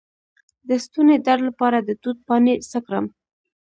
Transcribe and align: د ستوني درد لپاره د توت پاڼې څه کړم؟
د 0.67 0.69
ستوني 0.83 1.17
درد 1.25 1.41
لپاره 1.49 1.77
د 1.81 1.89
توت 2.01 2.17
پاڼې 2.27 2.53
څه 2.71 2.79
کړم؟ 2.85 3.05